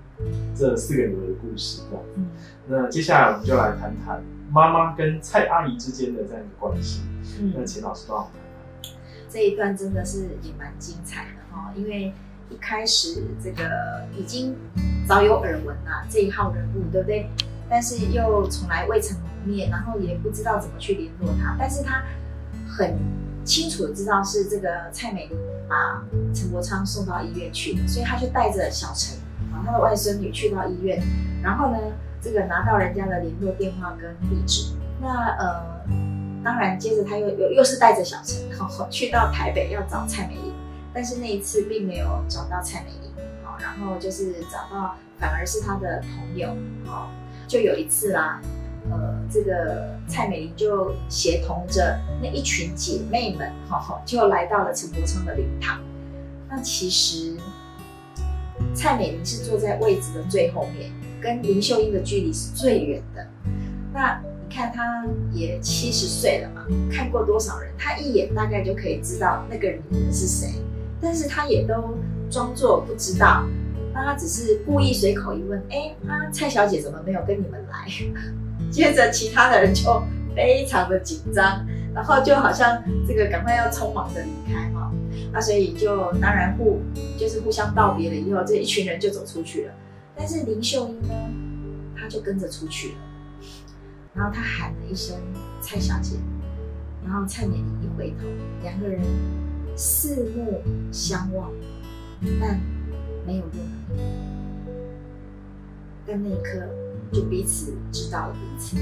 [0.55, 2.05] 这四个女儿的故事，这样。
[2.17, 2.27] 嗯
[2.69, 7.03] 那接下来我们就来谈谈妈妈跟蔡阿姨之间的这样一个关系。
[7.55, 8.41] 那嗯，请老师帮我们谈
[8.83, 8.93] 谈。
[9.29, 12.13] 这一段真的是也蛮精彩的哈、因为
[12.49, 14.55] 一开始这个已经
[15.07, 17.29] 早有耳闻啦，这一号人物对不对？
[17.69, 22.05] 但是又从来未曾谋面，然后也不知道怎么去联络他，但是他
[22.69, 22.97] 很
[23.45, 25.37] 清楚的知道是这个蔡美玲
[25.69, 26.03] 把
[26.35, 29.17] 陈伯昌送到医院去的，所以他就带着小陈
[29.53, 31.03] 啊，他的外孙女去到医院，
[31.43, 31.79] 然后呢，
[32.21, 35.85] 这个拿到人家的联络电话跟地址，那呃，
[36.45, 38.43] 当然接着他又又又是带着小陈，
[38.91, 40.55] 去到台北要找蔡美玲，
[40.93, 43.11] 但是那一次并没有找到蔡美玲，
[43.45, 47.11] 好，然后就是找到反而是他的朋友，好，
[47.49, 48.41] 就有一次啦，
[48.91, 55.81] 呃，这个蔡美玲就协同着那一群姐妹们，哈、就来到了陈伯昌的灵堂。
[56.49, 57.37] 那其实
[58.75, 60.91] 蔡美玲是坐在位置的最后面，
[61.21, 63.27] 跟林秀英的距离是最远的。
[63.95, 70.49] 那你看，她也七十岁了嘛，看过多少人，她一眼大概就可以知道那个女人是谁，
[71.01, 71.97] 但是她也都
[72.31, 73.47] 装作不知道。
[73.95, 77.87] 那她只是故意随口一问：“哎，啊，蔡小姐怎么没有跟你们来？”
[78.71, 80.03] 接着其他的人就
[80.35, 84.91] 非常的紧张，然后就好像这个赶快要匆忙的离开哈。
[85.33, 86.81] 那所以就当然互
[87.19, 89.75] 就是互相道别了以后，这一群人就走出去了。
[90.17, 91.15] 但是林秀英呢，
[91.97, 92.95] 她就跟着出去了，
[94.15, 95.17] 然后她喊了一声
[95.61, 96.17] 蔡小姐，
[97.05, 98.27] 然后蔡美玲一回头，
[98.63, 99.01] 两个人
[99.75, 100.61] 四目
[100.93, 101.51] 相望，
[102.41, 102.61] 但
[103.27, 103.95] 没有任何。
[106.07, 106.61] 但那一刻
[107.13, 108.77] 就彼此知道了彼此。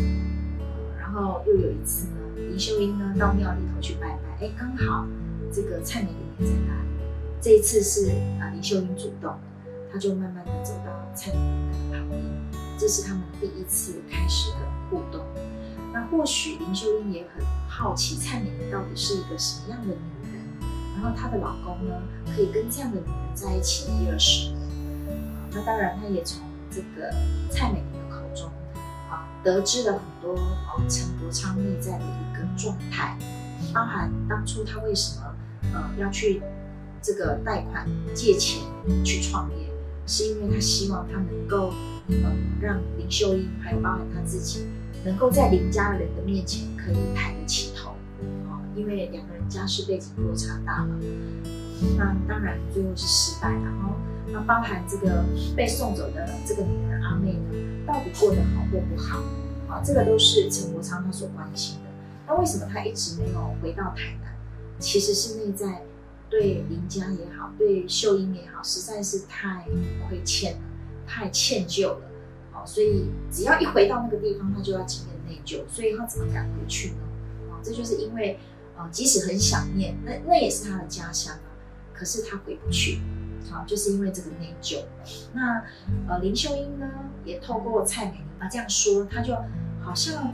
[0.99, 5.07] 然后又有一次呢，林秀英呢到庙里头去拜拜，哎，刚好
[5.53, 6.89] 这个蔡美玲也在那里。
[7.41, 9.35] 这一次是啊林秀英主动，
[9.93, 12.23] 她就慢慢的走到蔡美玲的旁边，
[12.79, 15.25] 这是他们第一次开始的互动。
[15.93, 20.41] 那或许林秀英也很好奇蔡美玲到底是一个什么样的女人，
[20.95, 21.95] 然后她的老公呢
[22.27, 24.61] 可以跟这样的女人在一起一二十年。
[25.51, 26.41] 那当然，她也从
[26.71, 27.11] 这个
[27.51, 27.83] 蔡美，
[29.43, 33.17] 得知了很多哦陈伯昌内在的一个状态，
[33.73, 35.35] 包含当初他为什么
[35.73, 36.43] 呃要去
[37.01, 38.63] 这个贷款借钱
[39.05, 39.67] 去创业，
[40.07, 41.73] 是因为他希望他能够
[42.09, 44.67] 呃让林秀英还有包含他自己，
[45.05, 47.91] 能够在林家人的面前可以抬得起头，
[48.49, 50.95] 哦，因为两个人家世背景落差大嘛，
[51.97, 53.95] 那当然最后是失败，然后。
[54.33, 55.25] 那包含这个
[55.57, 57.50] 被送走的这个女儿阿妹呢，
[57.91, 59.19] 到底过得好或不好？
[59.69, 61.91] 啊，这个都是陈国昌他所关心的。
[62.29, 64.33] 那为什么他一直没有回到台南？
[64.79, 65.83] 其实是内在
[66.29, 69.67] 对林家也好，对秀英也好，实在是太
[70.09, 70.61] 亏欠了，
[71.05, 72.03] 太歉疚了。
[72.55, 75.69] 哦，所以只要一回到那个地方，他就要经验内疚。
[75.69, 76.97] 所以他怎么敢回去呢？
[77.51, 78.39] 啊，这就是因为，
[78.77, 81.43] 啊，即使很想念，那那也是他的家乡啊，
[81.93, 83.01] 可是他回不去。
[83.49, 84.79] 好，就是因为这个内疚。
[85.33, 85.63] 那
[86.09, 86.89] 呃，林秀英呢，
[87.25, 89.35] 也透过蔡美玲啊这样说，她就
[89.81, 90.33] 好像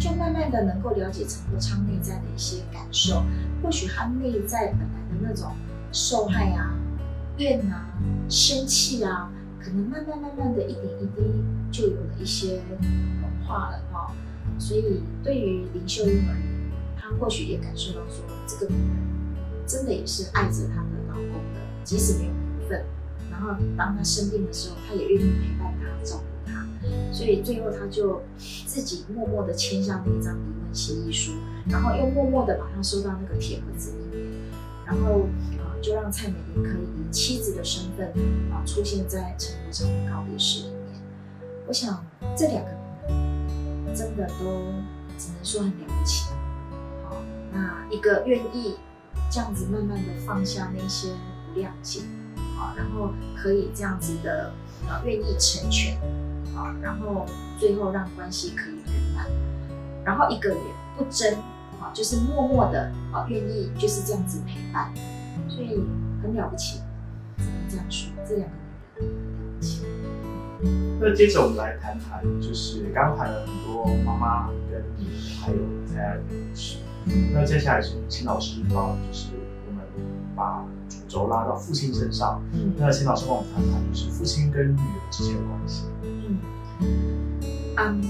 [0.00, 3.22] 就慢慢的能够了解陈国昌内在的一些感受。
[3.62, 5.52] 或许他内在本来的那种
[5.92, 6.74] 受害啊、
[7.36, 7.86] 怨啊、
[8.28, 9.30] 生气啊，
[9.62, 12.62] 可能慢慢慢慢的一点一滴就有了一些
[13.20, 14.14] 融化了哈。
[14.58, 22.39] 所以对于林秀英而言，她或许也感受到说，这个女人真的也是爱着她的老公的，即使没有。
[23.30, 26.66] 然后当他生病的时候，他也愿意陪伴他、照顾他，
[27.12, 28.22] 所以最后他就
[28.66, 31.32] 自己默默的签下那一张离婚协议书，
[31.68, 34.28] 然后又默默的把它收到那个铁盒子里面，
[34.84, 35.26] 然后
[35.58, 38.08] 啊，就让蔡美玲可以以妻子的身份
[38.52, 41.00] 啊出现在陈国昌的告别式里面。
[41.68, 42.04] 我想
[42.36, 42.70] 这两个
[43.94, 44.72] 真的都
[45.16, 46.30] 只能说很了不起。
[47.08, 47.16] 好，
[47.52, 48.76] 那一个愿意
[49.30, 51.10] 这样子慢慢的放下那些
[51.54, 52.00] 不谅解。
[52.58, 54.52] 啊，然后可以这样子的，
[54.88, 55.96] 啊，愿意成全，
[56.54, 57.24] 啊，然后
[57.58, 59.26] 最后让关系可以圆满，
[60.04, 60.60] 然后一个也
[60.96, 61.34] 不争，
[61.80, 64.92] 啊，就是默默的，啊，愿意就是这样子陪伴，
[65.48, 65.82] 所以
[66.22, 66.80] 很了不起，
[67.38, 68.56] 只能这样说，这两个
[69.00, 69.86] 女人了不起。
[71.00, 75.08] 那接着我们来谈谈，就是刚谈了很多妈妈跟你
[75.40, 76.76] 还有在的故事，
[77.32, 79.28] 那接下来是请老师帮，就是
[79.66, 79.82] 我们
[80.36, 80.62] 把。
[81.10, 85.82] 轴拉到父亲身上，嗯，那秦老师帮我们谈谈，就是父亲跟女儿之间的关系。
[86.02, 86.38] 嗯，
[87.76, 88.00] 嗯，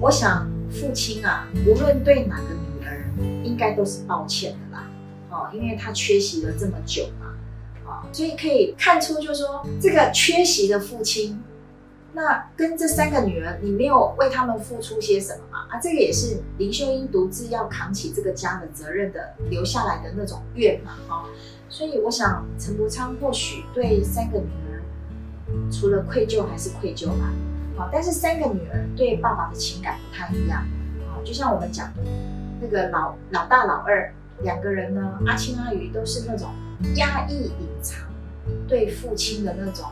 [0.00, 3.08] 我想父亲啊，无论对哪个女儿，
[3.44, 4.90] 应该都是抱歉的啦，
[5.30, 7.28] 哦，因为他缺席了这么久嘛，
[7.88, 11.40] 啊，所以可以看出，就是说这个缺席的父亲。
[12.14, 15.58] 那跟这三个女儿，你没有为他们付出些什么吗？
[15.70, 21.24] 啊，这个也是林秀英独自要扛起这个家的责任的留下来的那种怨嘛，哈。
[21.68, 24.82] 所以我想陈伯昌或许对三个女儿，
[25.70, 27.32] 除了愧疚还是愧疚吧，
[27.76, 30.60] 好，但是三个女儿对爸爸的情感不太一样，
[31.06, 32.02] 啊，就像我们讲的，
[32.60, 36.50] 那个老老大老二两个人呢，阿青阿宇都是那种
[36.96, 38.08] 压抑隐藏
[38.66, 39.84] 对父亲的那种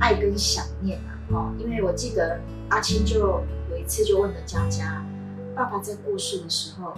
[0.00, 1.14] 爱跟想念啊。
[1.30, 5.04] 哦，因为我记得阿青就有一次就问了佳佳，
[5.54, 6.94] 爸爸在过世的时候，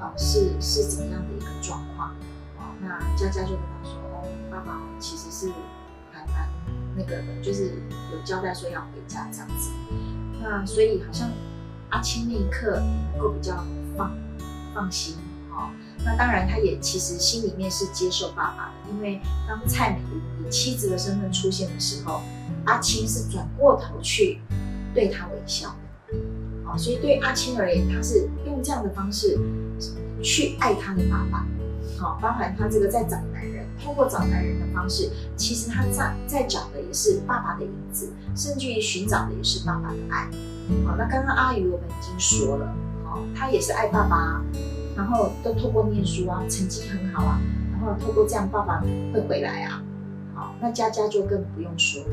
[0.00, 2.14] 呃，是是怎么样的一个状况？
[2.86, 5.52] 那佳佳就跟他说，哦，爸爸其实是
[6.12, 6.48] 还蛮
[6.96, 7.82] 那个的，就是
[8.12, 9.70] 有交代说要回家这样子。
[10.40, 11.28] 那所以好像
[11.90, 12.80] 阿青那一刻
[13.12, 13.64] 能够比较
[13.96, 14.16] 放
[14.72, 15.16] 放心。
[15.50, 15.70] 哦，
[16.04, 22.22] 那当然他也其实心里面是接受爸爸的，因为当蔡美玲以妻子的身份出现的时候。
[22.66, 24.40] 阿青是转过头去
[24.92, 25.68] 对他微笑
[26.08, 29.38] 的，所以对阿青而言，他是用这样的方式
[30.20, 31.46] 去爱他的爸爸，
[31.98, 40.28] 好，包含他这个在找男人，通过找男人的方式，其实他在在找的也是爸爸的影子，甚至于寻找的也是爸爸的爱，
[40.86, 42.74] 好，那刚刚阿宇我们已经说了，
[43.04, 44.42] 好，他也是爱爸爸，
[44.96, 47.40] 然后都透过念书啊，成绩很好啊。
[47.72, 48.80] 然后透过这样，爸爸
[49.12, 49.82] 会回来啊。
[50.34, 52.08] 好，那佳佳就更不用说了。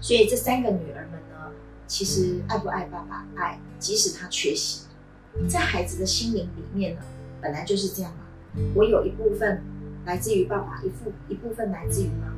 [0.00, 1.52] 所以这三个女儿们呢，
[1.86, 4.86] 其实爱不爱爸爸，爱，即使他缺席，
[5.48, 7.00] 在孩子的心灵里面呢，
[7.40, 8.25] 本来就是这样嘛。
[8.74, 9.62] 我有一部分
[10.04, 12.34] 来自于爸爸，一部一部分来自于妈妈。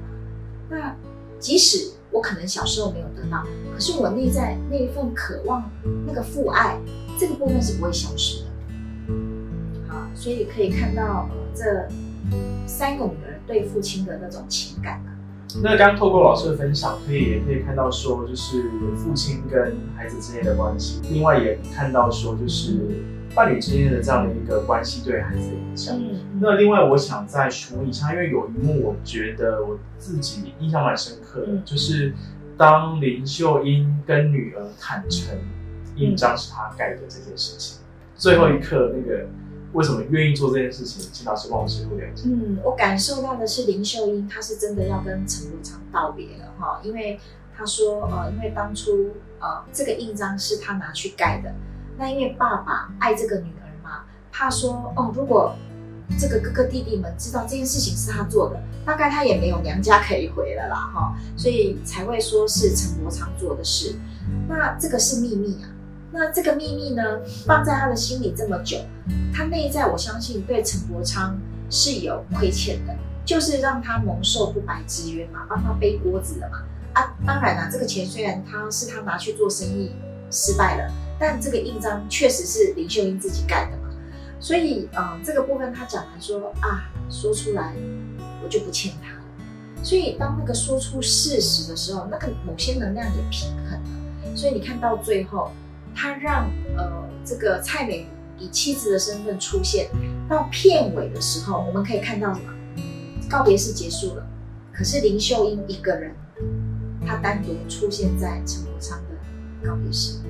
[0.70, 0.96] 那
[1.38, 5.70] 即使我可能小时候没有得到，可是我内在那一份渴望，
[6.06, 6.78] 那个父爱，
[7.18, 8.46] 这个部分是不会消失的。
[9.88, 11.88] 好，所以可以看到，这
[12.66, 15.02] 三个女儿对父亲的那种情感。
[15.62, 23.02] 那刚透过老师的分享，可以也可以看到说，就是父亲跟孩子之间的关系，另外也看到说，就是
[23.34, 25.96] 伴侣之间的这样的一个关系对孩子的影响。
[25.98, 31.62] 嗯，那另外，我想再询问一下，因为有一幕我觉得我自己印象蛮深刻的，嗯。
[31.64, 32.12] 就是
[32.56, 35.34] 当林秀英跟女儿坦诚
[35.96, 37.80] 印章是她盖的这件事情，
[38.16, 39.26] 最后一刻那个
[39.72, 42.22] 为什么愿意做这件事情，请老师帮我深入了解。
[42.26, 47.20] 嗯，我感受到的是林秀英，她是真的要跟陈国昌道别了哈，因为
[47.56, 51.54] 她说，呃，因为当初呃这个印章是她拿去盖的，
[51.98, 55.54] 那因为爸爸爱这个女儿嘛，怕说哦，如果
[56.18, 63.94] 这个哥哥弟弟们知道这件事情是他做的，大概他也没有娘家可以回了啦哈，所以才会说是陈国昌做的事。
[64.48, 65.68] 那这个是秘密啊，
[66.18, 68.76] 那这个秘密呢，放在他的心里这么久，
[69.32, 71.38] 他内在我相信对陈国昌
[71.70, 72.92] 是有亏欠的，
[73.24, 76.64] 就是让他蒙受不白之冤嘛，帮他背锅子了嘛。
[76.94, 79.92] 啊，当然啦，这个钱虽然他是他拿去做生意
[80.28, 83.88] 失败了，但这个印章确实是林秀英自己盖的嘛。
[84.40, 87.74] 所以，嗯，这个部分他讲来说啊，说出来
[88.42, 89.16] 我就不欠他。
[89.84, 94.36] 所以，当那个说出事实的时候，那个某些能量也平衡了。
[94.36, 95.52] 所以你看到最后，
[96.00, 96.88] 他让呃
[97.24, 98.06] 这个蔡美
[98.38, 99.88] 以妻子的身份出现，
[100.28, 102.52] 到片尾的时候，我们可以看到什么？
[103.28, 104.24] 告别式结束了，
[104.72, 106.14] 可是林秀英一个人，
[107.04, 110.20] 她单独出现在陈国昌的告别式。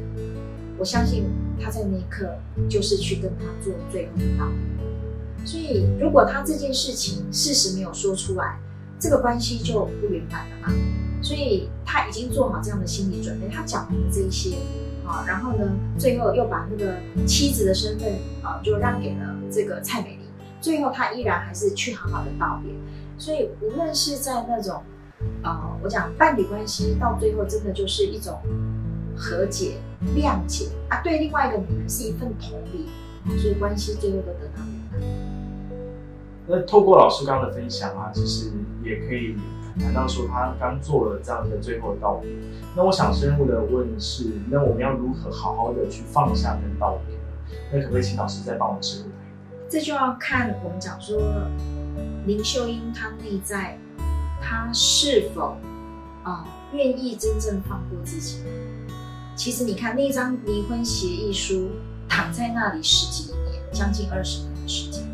[0.78, 1.24] 我相信
[1.60, 2.34] 他在那一刻
[2.66, 5.44] 就是去跟他做最后的道别。
[5.44, 8.58] 所以，如果他这件事情事实没有说出来，
[8.98, 10.72] 这个关系就不圆满了嘛。
[11.20, 14.56] 所以他已经做好这样的心理准备，他讲明了这一些
[15.08, 15.64] 啊，然后呢，
[15.98, 16.94] 最后又把那个
[17.26, 20.18] 妻子的身份啊，就让给了这个蔡美丽。
[20.60, 22.74] 最后，他依然还是去好好的道别。
[23.16, 24.82] 所以，无论是在那种
[25.42, 28.38] 呃，我讲伴侣关系，到最后真的就是一种
[29.16, 29.78] 和解、
[30.14, 32.86] 谅解啊，对另外一个女人是一份同理，
[33.38, 35.00] 所以关系最后都得到圆满。
[36.46, 38.50] 那透过老师刚刚的分享啊，其实
[38.84, 39.36] 也可以
[39.78, 42.30] 谈到说他刚做了这样的最后的道别。
[42.76, 47.22] 那我想深入的问是，那我们要如何好好的去放下跟道别呢？
[47.72, 49.70] 那可不可以请老师再帮我们深入谈一点？
[49.70, 51.20] 这就要看我们讲说
[52.26, 53.78] 林秀英她内在，
[54.40, 55.56] 她是否
[56.22, 58.42] 啊愿意真正放过自己。
[59.34, 61.70] 其实你看那张离婚协议书
[62.08, 65.07] 躺在那里十几年，将近二十年的时间。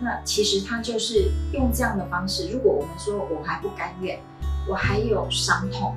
[0.00, 2.50] 那其实他就是用这样的方式。
[2.52, 4.20] 如果我们说我还不甘愿，
[4.68, 5.96] 我还有伤痛，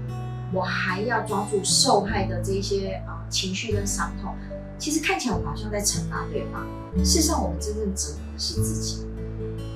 [0.52, 4.34] 我还要抓住受害的这些啊、情绪跟伤痛，
[4.80, 6.66] 其实看起来我们好像在惩罚对方。
[7.06, 9.06] 事实上，我们真正折磨的是自己。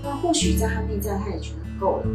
[0.04, 2.06] 那或许在他内在，他也觉得够了。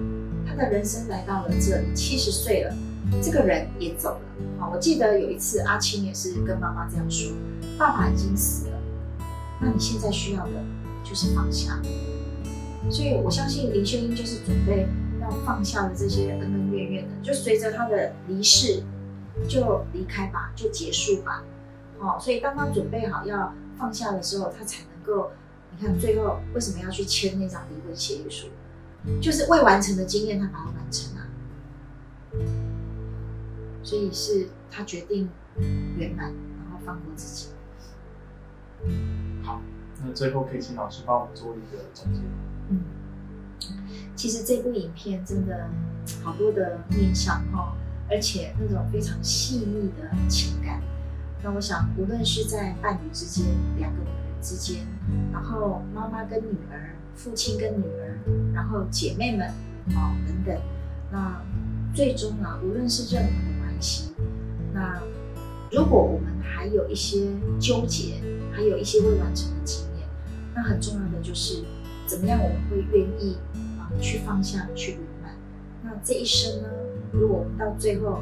[0.47, 2.75] 他的人生来到了这里，七十岁了，
[3.23, 4.21] 这个人也走了。
[4.61, 7.33] 啊，我记得有一次阿青也是跟妈妈这样说
[7.79, 8.79] ：“爸爸已经死了，
[9.61, 10.53] 那你现在需要的
[11.11, 11.83] 就是放下。”
[12.89, 14.87] 所以我相信林秀英就是准备
[15.21, 18.85] 要放下了这些恩恩怨怨的，就随着她的离世
[19.49, 21.43] 就离开吧，就结束吧。
[21.99, 25.33] 哦，所以当他准备好要放下的时候，他才能够，
[25.71, 28.47] 你看最后为什么要去签那张离婚协议书？
[29.21, 31.29] 就是未完成的经验，他把它完成啊。
[33.83, 35.29] 所以是他决定
[35.99, 37.49] 圆满，然后放过自己。
[39.43, 39.61] 好，
[40.05, 42.21] 那最后可以请老师帮我们做一个总结。
[42.69, 42.81] 嗯，
[44.15, 45.69] 其实这部影片真的
[46.23, 47.75] 好多的面向哈，
[48.09, 50.81] 而且那种非常细腻的情感。
[51.43, 53.47] 那我想，无论是在伴侣之间、
[53.79, 54.87] 两个女人之间，
[55.33, 58.19] 然后妈妈跟女儿、父亲跟女儿，
[58.53, 59.49] 然后姐妹们
[59.97, 60.61] 哦等等，
[61.11, 61.43] 那
[61.95, 64.13] 最终啊，无论是任何的关系，
[64.75, 65.03] 那
[65.73, 67.27] 如果我们还有一些
[67.59, 68.21] 纠结，
[68.53, 69.87] 还有一些未完成的情，
[70.61, 71.65] 那很重要的就是。
[72.07, 73.39] 怎么样我们会愿意
[73.79, 75.33] 啊去放下去圆满？
[75.85, 76.69] 那这一生呢？
[77.13, 78.15] 如果我们到最后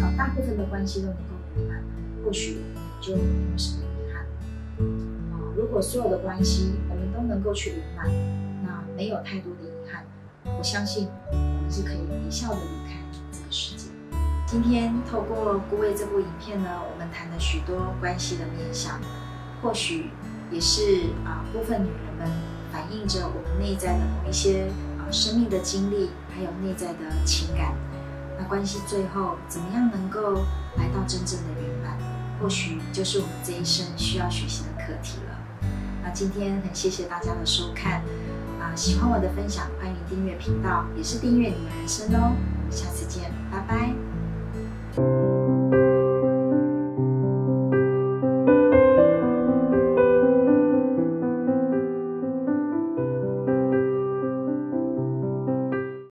[0.00, 1.82] 啊大部分的关系都能够圆满，
[2.24, 4.22] 或许我们就没有什么遗憾。
[5.32, 8.06] 啊，如果所有的关系我们都能够去圆满，
[8.62, 10.04] 那没有太多的遗憾。
[10.56, 12.94] 我相信我们是可以微笑的离开
[13.32, 13.88] 这个世界。
[14.46, 19.00] 今天透过《孤味》这部影片呢，我们谈了许多关系的面向，
[19.60, 20.10] 或许
[20.50, 22.28] 也是啊部分女人们
[22.72, 24.68] 反映着我们内在的某一些
[24.98, 27.74] 啊生命的经历，还有内在的情感。
[28.38, 30.44] 那关系最后怎么样能够
[30.76, 31.98] 来到真正的圆满，
[32.40, 35.38] 或许就是我们这一生需要学习的课题了。
[36.02, 38.02] 那今天很谢谢大家的收看
[38.60, 42.32] 啊，喜欢我的分享，欢迎订阅频道，也是订阅你的人生哦。
[42.32, 45.35] 我们下次见，拜拜。